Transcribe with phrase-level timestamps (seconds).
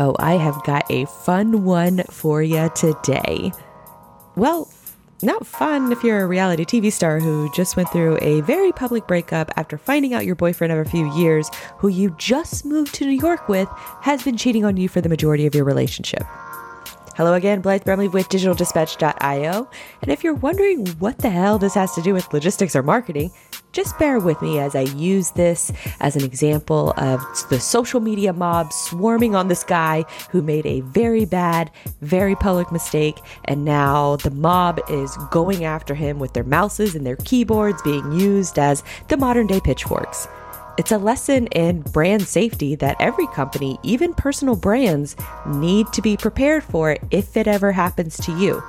[0.00, 3.50] Oh, I have got a fun one for you today.
[4.36, 4.72] Well,
[5.22, 9.08] not fun if you're a reality TV star who just went through a very public
[9.08, 13.06] breakup after finding out your boyfriend of a few years, who you just moved to
[13.06, 13.68] New York with,
[14.02, 16.22] has been cheating on you for the majority of your relationship.
[17.18, 19.68] Hello again, Blythe Brumleve with digitaldispatch.io.
[20.02, 23.32] And if you're wondering what the hell this has to do with logistics or marketing,
[23.72, 27.20] just bear with me as I use this as an example of
[27.50, 32.70] the social media mob swarming on this guy who made a very bad, very public
[32.70, 33.18] mistake.
[33.46, 38.12] And now the mob is going after him with their mouses and their keyboards being
[38.12, 40.28] used as the modern day pitchforks.
[40.78, 46.16] It's a lesson in brand safety that every company, even personal brands, need to be
[46.16, 48.62] prepared for if it ever happens to you.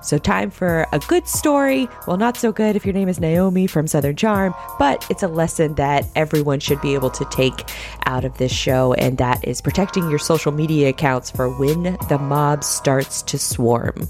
[0.00, 1.86] So, time for a good story.
[2.06, 5.28] Well, not so good if your name is Naomi from Southern Charm, but it's a
[5.28, 7.70] lesson that everyone should be able to take
[8.06, 12.18] out of this show, and that is protecting your social media accounts for when the
[12.18, 14.08] mob starts to swarm.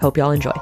[0.00, 0.52] Hope y'all enjoy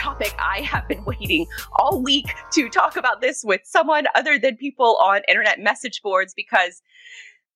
[0.00, 0.34] topic.
[0.38, 1.46] I have been waiting
[1.78, 6.32] all week to talk about this with someone other than people on internet message boards
[6.32, 6.82] because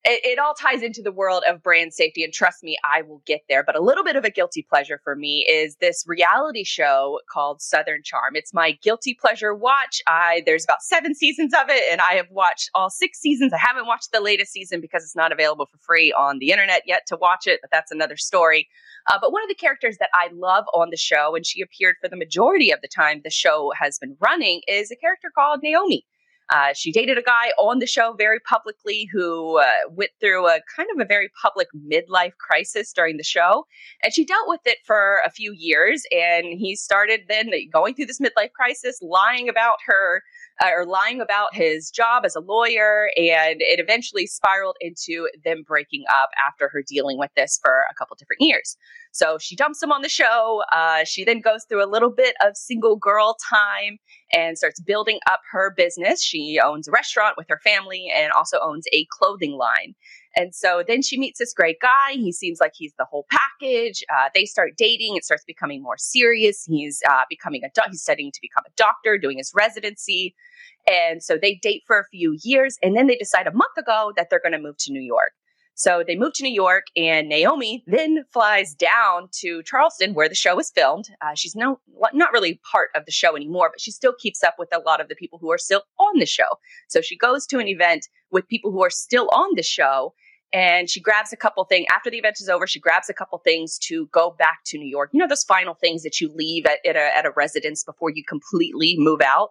[0.05, 2.25] it, it, all ties into the world of brand safety.
[2.25, 3.65] And trust me, I will get there.
[3.65, 7.63] But a little bit of a guilty pleasure for me is this reality show called
[7.63, 8.37] Southern Charm.
[8.37, 10.03] It's my guilty pleasure watch.
[10.07, 13.53] I there's about seven seasons of it, and I have watched all six seasons.
[13.53, 16.83] I haven't watched the latest season because it's not available for free on the internet
[16.87, 18.69] yet to watch it, but that's another story.
[19.11, 21.97] Uh, but one of the characters that I love on the show, and she appeared
[22.01, 25.61] for the majority of the time the show has been running, is a character called
[25.63, 26.07] Naomi.
[26.51, 30.61] Uh, she dated a guy on the show very publicly who uh, went through a
[30.77, 33.67] kind of a very public midlife crisis during the show.
[34.03, 36.05] And she dealt with it for a few years.
[36.13, 40.23] And he started then going through this midlife crisis, lying about her
[40.63, 43.11] uh, or lying about his job as a lawyer.
[43.17, 47.95] And it eventually spiraled into them breaking up after her dealing with this for a
[47.95, 48.77] couple different years.
[49.13, 50.63] So she dumps him on the show.
[50.73, 53.99] Uh, she then goes through a little bit of single girl time
[54.33, 56.23] and starts building up her business.
[56.23, 59.95] She owns a restaurant with her family and also owns a clothing line.
[60.37, 62.13] And so then she meets this great guy.
[62.13, 64.03] He seems like he's the whole package.
[64.13, 65.17] Uh, they start dating.
[65.17, 66.65] It starts becoming more serious.
[66.65, 70.35] He's uh, becoming a do- he's studying to become a doctor, doing his residency.
[70.91, 74.13] And so they date for a few years, and then they decide a month ago
[74.17, 75.33] that they're going to move to New York.
[75.77, 80.35] So they move to New York, and Naomi then flies down to Charleston, where the
[80.35, 81.07] show is filmed.
[81.21, 81.81] Uh, she's no,
[82.13, 85.01] not really part of the show anymore, but she still keeps up with a lot
[85.01, 86.59] of the people who are still on the show.
[86.89, 90.15] So she goes to an event with people who are still on the show,
[90.55, 92.65] and she grabs a couple things after the event is over.
[92.69, 95.11] She grabs a couple things to go back to New York.
[95.13, 98.11] You know those final things that you leave at, at, a, at a residence before
[98.11, 99.51] you completely move out.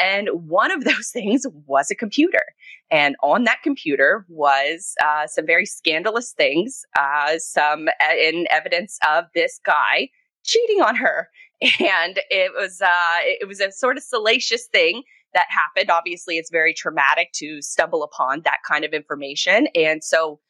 [0.00, 2.42] And one of those things was a computer.
[2.90, 8.98] And on that computer was uh, some very scandalous things, uh, some uh, in evidence
[9.08, 10.10] of this guy
[10.44, 11.28] cheating on her.
[11.78, 15.90] And it was uh, it was a sort of salacious thing that happened.
[15.90, 19.68] Obviously, it's very traumatic to stumble upon that kind of information.
[19.74, 20.40] And so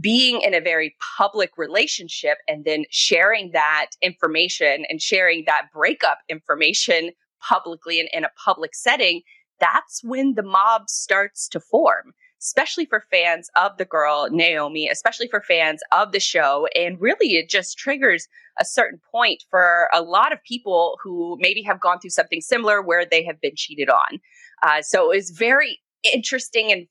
[0.00, 6.18] being in a very public relationship and then sharing that information and sharing that breakup
[6.28, 9.22] information publicly and in a public setting,
[9.60, 12.12] that's when the mob starts to form,
[12.44, 16.68] especially for fans of the girl, Naomi, especially for fans of the show.
[16.76, 18.28] And really, it just triggers
[18.60, 22.82] a certain point for a lot of people who maybe have gone through something similar
[22.82, 24.20] where they have been cheated on.
[24.62, 25.80] Uh, so it's very
[26.12, 26.86] interesting and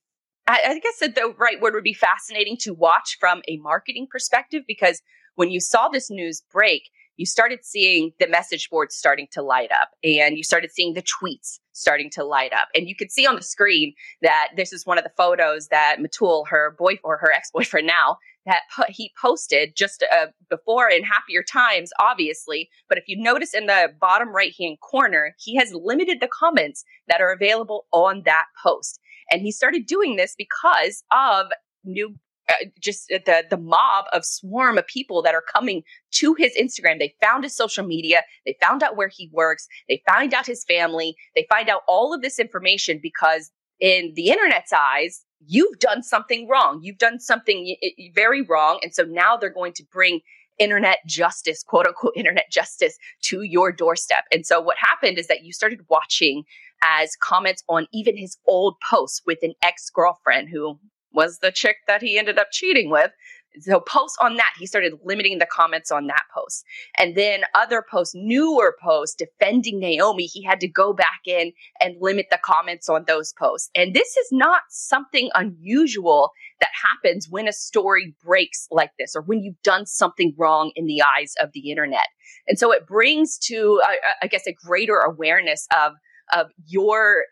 [0.47, 4.63] I, I guess the right word would be fascinating to watch from a marketing perspective
[4.67, 5.01] because
[5.35, 9.71] when you saw this news break, you started seeing the message boards starting to light
[9.71, 12.69] up and you started seeing the tweets starting to light up.
[12.75, 15.97] And you could see on the screen that this is one of the photos that
[15.99, 21.43] Metul, her boy or her ex-boyfriend now, that he posted just uh, before in happier
[21.43, 22.69] times, obviously.
[22.89, 26.83] But if you notice in the bottom right hand corner, he has limited the comments
[27.07, 28.99] that are available on that post.
[29.31, 31.47] And he started doing this because of
[31.85, 32.15] new
[32.49, 36.99] uh, just the the mob of swarm of people that are coming to his Instagram.
[36.99, 38.21] They found his social media.
[38.45, 39.67] They found out where he works.
[39.87, 41.15] They find out his family.
[41.35, 46.47] They find out all of this information because in the internet's eyes, you've done something
[46.47, 46.79] wrong.
[46.83, 47.75] You've done something
[48.13, 50.19] very wrong, and so now they're going to bring
[50.59, 54.25] internet justice, quote unquote, internet justice to your doorstep.
[54.31, 56.43] And so what happened is that you started watching
[56.81, 60.79] as comments on even his old posts with an ex girlfriend who
[61.13, 63.11] was the chick that he ended up cheating with.
[63.59, 66.65] So posts on that, he started limiting the comments on that post.
[66.97, 71.95] And then other posts, newer posts defending Naomi, he had to go back in and
[72.01, 73.69] limit the comments on those posts.
[73.75, 76.31] And this is not something unusual
[76.61, 80.87] that happens when a story breaks like this or when you've done something wrong in
[80.87, 82.07] the eyes of the internet.
[82.47, 83.93] And so it brings to, uh,
[84.23, 85.93] I guess, a greater awareness of,
[86.33, 87.25] of your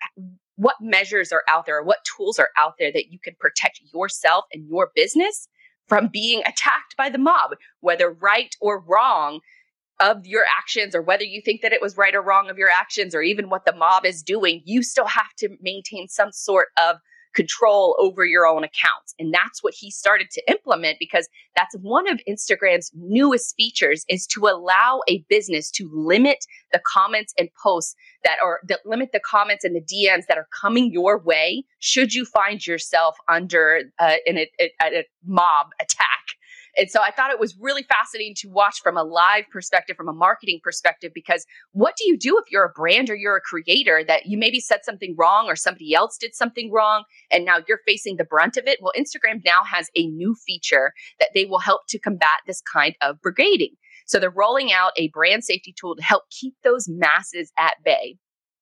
[0.61, 3.81] what measures are out there or what tools are out there that you can protect
[3.91, 5.47] yourself and your business
[5.87, 9.39] from being attacked by the mob, whether right or wrong
[9.99, 12.69] of your actions or whether you think that it was right or wrong of your
[12.69, 16.67] actions or even what the mob is doing, you still have to maintain some sort
[16.79, 16.97] of
[17.33, 19.13] control over your own accounts.
[19.19, 24.27] And that's what he started to implement because that's one of Instagram's newest features is
[24.27, 29.19] to allow a business to limit the comments and posts that are that limit the
[29.19, 34.15] comments and the DMs that are coming your way should you find yourself under uh,
[34.27, 36.20] a, a, a mob attack
[36.77, 40.07] and so I thought it was really fascinating to watch from a live perspective, from
[40.07, 43.41] a marketing perspective, because what do you do if you're a brand or you're a
[43.41, 47.59] creator that you maybe said something wrong or somebody else did something wrong and now
[47.67, 48.79] you're facing the brunt of it?
[48.81, 52.95] Well, Instagram now has a new feature that they will help to combat this kind
[53.01, 53.75] of brigading.
[54.05, 58.17] So they're rolling out a brand safety tool to help keep those masses at bay.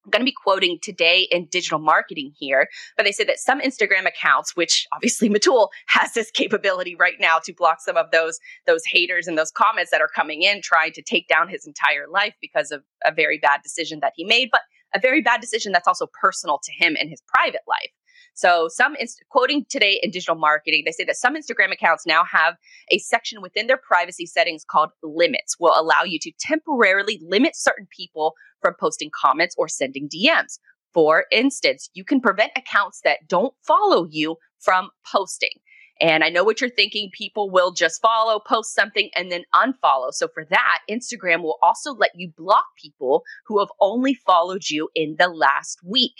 [0.10, 2.68] I'm going to be quoting today in digital marketing here,
[2.98, 7.38] but they said that some Instagram accounts, which obviously Metul has this capability right now
[7.46, 10.94] to block some of those those haters and those comments that are coming in trying
[10.94, 14.50] to take down his entire life because of a very bad decision that he made,
[14.52, 14.62] but
[14.96, 17.92] a very bad decision that's also personal to him in his private life.
[18.40, 22.24] So, some inst- quoting today in digital marketing, they say that some Instagram accounts now
[22.24, 22.56] have
[22.90, 27.88] a section within their privacy settings called limits, will allow you to temporarily limit certain
[27.96, 30.60] people from posting comments or sending DMs.
[30.94, 35.60] For instance, you can prevent accounts that don't follow you from posting.
[36.02, 37.10] And I know what you're thinking.
[37.12, 40.14] People will just follow, post something, and then unfollow.
[40.14, 44.90] So for that, Instagram will also let you block people who have only followed you
[44.96, 46.14] in the last week.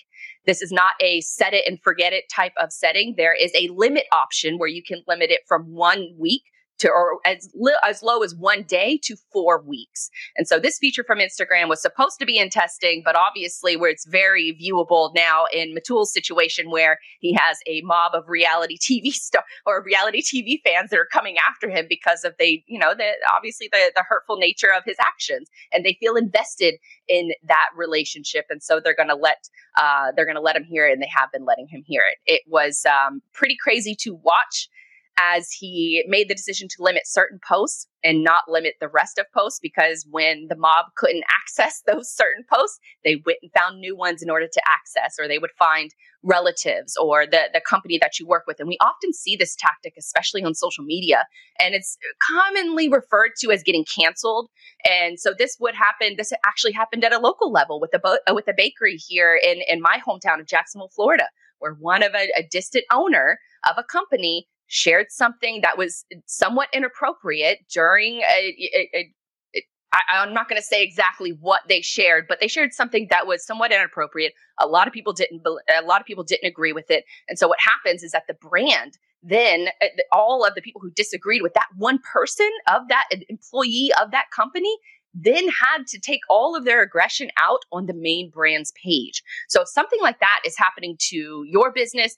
[0.50, 3.14] This is not a set it and forget it type of setting.
[3.16, 6.42] There is a limit option where you can limit it from one week
[6.80, 10.10] to or as li- as low as one day to four weeks.
[10.36, 13.90] And so this feature from Instagram was supposed to be in testing, but obviously where
[13.90, 19.12] it's very viewable now in Metul's situation where he has a mob of reality TV
[19.12, 22.94] star or reality TV fans that are coming after him because of they, you know,
[22.96, 26.76] the obviously the the hurtful nature of his actions, and they feel invested
[27.08, 30.64] in that relationship, and so they're going to let uh, they're going to let him
[30.64, 32.18] hear it, and they have been letting him hear it.
[32.26, 34.70] It was um, pretty crazy to watch
[35.20, 39.26] as he made the decision to limit certain posts and not limit the rest of
[39.34, 43.96] posts because when the mob couldn't access those certain posts, they went and found new
[43.96, 45.92] ones in order to access, or they would find
[46.24, 48.60] relatives or the, the company that you work with.
[48.60, 51.26] And we often see this tactic, especially on social media,
[51.62, 51.98] and it's
[52.32, 54.50] commonly referred to as getting canceled.
[54.90, 56.16] And so this would happen.
[56.18, 59.40] This actually happened at a local level with a bo- uh, with a bakery here
[59.42, 61.28] in in my hometown of Jacksonville, Florida,
[61.60, 63.40] where one of a, a distant owner
[63.70, 69.14] of a company shared something that was somewhat inappropriate during a, a, a
[69.92, 73.26] I, am not going to say exactly what they shared, but they shared something that
[73.26, 74.34] was somewhat inappropriate.
[74.60, 75.42] A lot of people didn't.
[75.46, 78.36] A lot of people didn't agree with it, and so what happens is that the
[78.36, 83.06] brand then uh, all of the people who disagreed with that one person of that
[83.28, 84.78] employee of that company
[85.14, 89.24] then had to take all of their aggression out on the main brand's page.
[89.48, 92.16] So if something like that is happening to your business,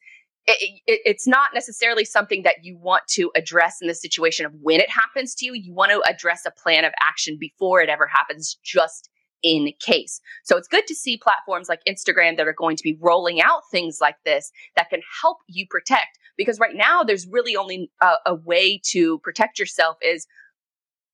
[0.48, 4.54] it, it, it's not necessarily something that you want to address in the situation of
[4.62, 5.54] when it happens to you.
[5.54, 9.10] You want to address a plan of action before it ever happens, just
[9.44, 10.22] in case.
[10.44, 13.62] So it's good to see platforms like Instagram that are going to be rolling out
[13.72, 16.20] things like this that can help you protect.
[16.38, 20.26] Because right now, there's really only a, a way to protect yourself is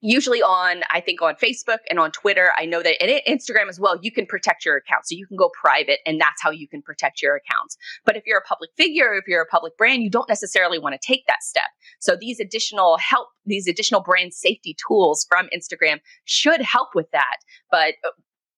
[0.02, 3.80] usually on i think on facebook and on twitter i know that and instagram as
[3.80, 5.08] well you can protect your account.
[5.08, 7.78] So you can go private and that's how you can protect your accounts.
[8.06, 11.00] But if you're a public figure if you're a public brand you don't necessarily want
[11.00, 11.70] to take that step.
[12.00, 17.38] So these additional help these additional brand safety tools from instagram should help with that.
[17.72, 18.10] But uh,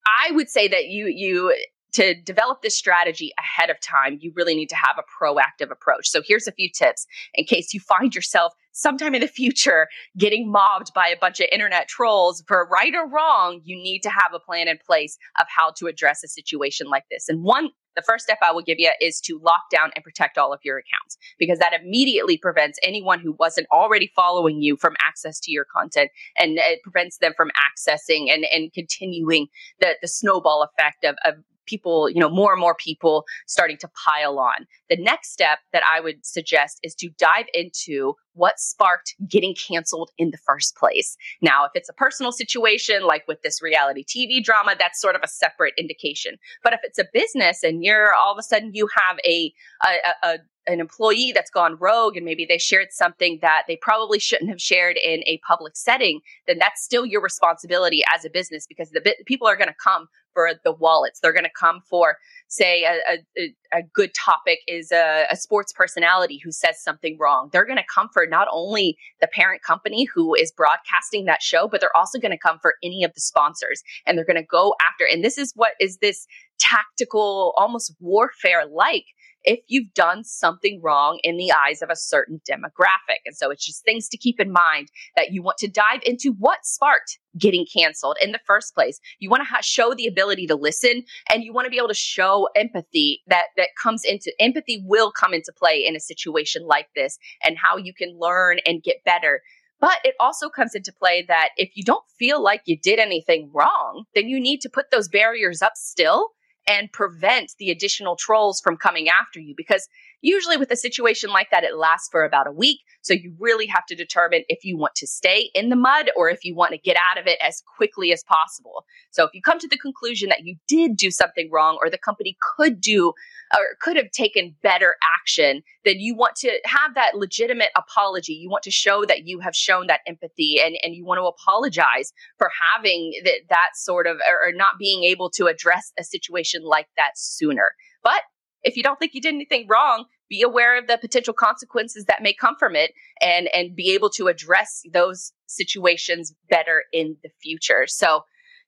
[0.08, 1.56] i would say that you you
[1.94, 6.10] to develop this strategy ahead of time, you really need to have a proactive approach.
[6.10, 10.52] So here's a few tips in case you find yourself sometime in the future getting
[10.52, 13.62] mobbed by a bunch of internet trolls for right or wrong.
[13.64, 17.06] You need to have a plan in place of how to address a situation like
[17.10, 17.30] this.
[17.30, 20.38] And one the first step I will give you is to lock down and protect
[20.38, 24.96] all of your accounts because that immediately prevents anyone who wasn't already following you from
[25.06, 29.48] access to your content and it prevents them from accessing and, and continuing
[29.82, 33.90] the, the snowball effect of, of people, you know, more and more people starting to
[34.06, 34.66] pile on.
[34.90, 40.10] The next step that I would suggest is to dive into what sparked getting canceled
[40.18, 41.18] in the first place.
[41.42, 45.22] Now, if it's a personal situation, like with this reality TV drama, that's sort of
[45.24, 46.38] a separate indication.
[46.64, 49.54] But if it's a business and you're all of a sudden you have a,
[49.86, 54.20] a, a an employee that's gone rogue and maybe they shared something that they probably
[54.20, 58.68] shouldn't have shared in a public setting, then that's still your responsibility as a business
[58.68, 61.20] because the people are going to come for the wallets.
[61.20, 62.18] They're going to come for,
[62.48, 67.50] say, a, a, a good topic is a, a, sports personality who says something wrong.
[67.52, 71.68] They're going to come for not only the parent company who is broadcasting that show,
[71.68, 74.44] but they're also going to come for any of the sponsors and they're going to
[74.44, 75.06] go after.
[75.06, 76.28] And this is what is this
[76.60, 79.06] tactical, almost warfare like
[79.44, 83.20] if you've done something wrong in the eyes of a certain demographic.
[83.26, 86.34] And so it's just things to keep in mind that you want to dive into
[86.38, 89.00] what sparked getting canceled in the first place.
[89.20, 91.88] You want to ha- show the ability to listen and you want to be able
[91.90, 96.66] to show empathy that that comes into empathy will come into play in a situation
[96.66, 99.42] like this and how you can learn and get better.
[99.80, 103.50] But it also comes into play that if you don't feel like you did anything
[103.54, 106.32] wrong, then you need to put those barriers up still
[106.70, 109.90] and prevent the additional trolls from coming after you because
[110.22, 112.80] usually with a situation like that it lasts for about a week.
[113.02, 116.30] So you really have to determine if you want to stay in the mud or
[116.30, 118.86] if you want to get out of it as quickly as possible.
[119.12, 121.98] So if you come to the conclusion that you did do something wrong or the
[121.98, 123.14] company could do
[123.58, 128.34] or could have taken better action then you want to have that legitimate apology.
[128.34, 131.24] You want to show that you have shown that empathy and, and you want to
[131.24, 136.64] apologize for having that, that sort of or not being able to address a situation
[136.64, 137.72] like that sooner.
[138.04, 138.22] But
[138.64, 142.22] if you don't think you did anything wrong, be aware of the potential consequences that
[142.22, 147.30] may come from it and and be able to address those situations better in the
[147.42, 147.86] future.
[147.88, 148.24] So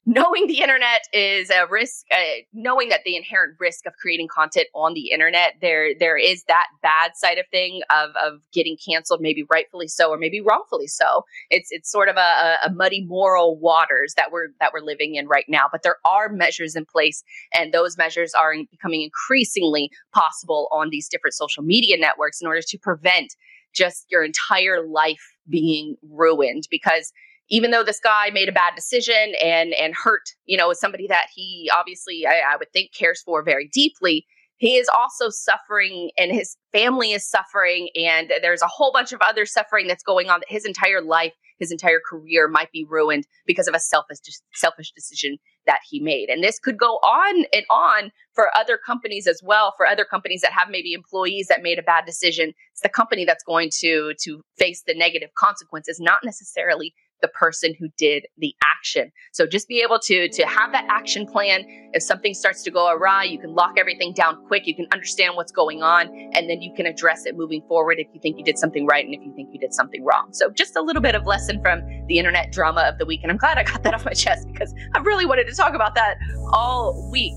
[0.05, 4.67] knowing the internet is a risk uh, knowing that the inherent risk of creating content
[4.73, 9.21] on the internet there there is that bad side of thing of of getting canceled
[9.21, 11.23] maybe rightfully so or maybe wrongfully so.
[11.49, 15.27] It's it's sort of a, a muddy moral waters that we're that we're living in
[15.27, 20.67] right now but there are measures in place and those measures are becoming increasingly possible
[20.71, 23.35] on these different social media networks in order to prevent
[23.73, 27.13] just your entire life being ruined because
[27.51, 31.27] even though this guy made a bad decision and and hurt, you know, somebody that
[31.35, 34.25] he obviously I, I would think cares for very deeply,
[34.57, 39.21] he is also suffering and his family is suffering and there's a whole bunch of
[39.21, 43.27] other suffering that's going on that his entire life his entire career might be ruined
[43.45, 44.17] because of a selfish
[44.55, 46.27] selfish decision that he made.
[46.27, 50.41] And this could go on and on for other companies as well for other companies
[50.41, 52.53] that have maybe employees that made a bad decision.
[52.71, 57.73] It's the company that's going to to face the negative consequences not necessarily the person
[57.79, 59.11] who did the action.
[59.31, 61.63] So just be able to to have that action plan.
[61.93, 64.65] If something starts to go awry, you can lock everything down quick.
[64.65, 68.07] You can understand what's going on, and then you can address it moving forward if
[68.13, 70.29] you think you did something right and if you think you did something wrong.
[70.31, 73.31] So just a little bit of lesson from the internet drama of the week, and
[73.31, 75.95] I'm glad I got that off my chest because I really wanted to talk about
[75.95, 76.17] that
[76.51, 77.33] all week.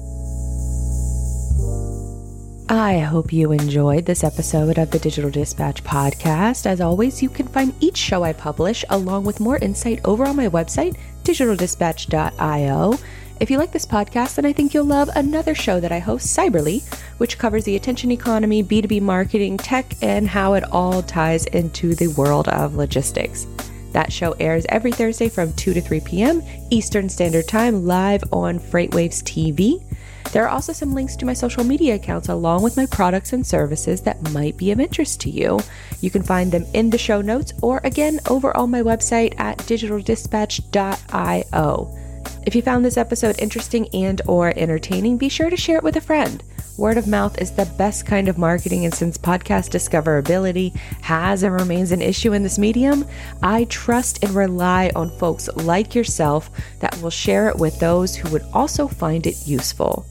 [2.68, 6.64] I hope you enjoyed this episode of the Digital Dispatch podcast.
[6.64, 10.36] As always, you can find each show I publish along with more insight over on
[10.36, 12.98] my website, digitaldispatch.io.
[13.38, 16.34] If you like this podcast, then I think you'll love another show that I host,
[16.34, 16.82] Cyberly,
[17.18, 22.08] which covers the attention economy, B2B marketing, tech, and how it all ties into the
[22.08, 23.46] world of logistics.
[23.92, 26.42] That show airs every Thursday from 2 to 3 p.m.
[26.70, 29.84] Eastern Standard Time live on FreightWaves TV.
[30.32, 33.46] There are also some links to my social media accounts along with my products and
[33.46, 35.60] services that might be of interest to you.
[36.00, 39.58] You can find them in the show notes or again over on my website at
[39.58, 41.98] digitaldispatch.io.
[42.46, 45.96] If you found this episode interesting and or entertaining, be sure to share it with
[45.96, 46.42] a friend.
[46.76, 51.54] Word of mouth is the best kind of marketing, and since podcast discoverability has and
[51.54, 53.06] remains an issue in this medium,
[53.42, 56.50] I trust and rely on folks like yourself
[56.80, 60.04] that will share it with those who would also find it useful.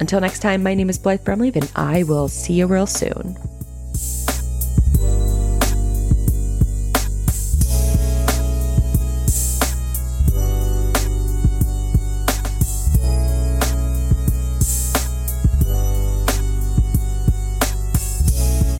[0.00, 3.36] Until next time, my name is Blythe Brumleve, and I will see you real soon.